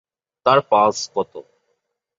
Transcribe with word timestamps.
তার 0.45 0.59
পালস 0.69 0.99
কতো? 1.15 1.39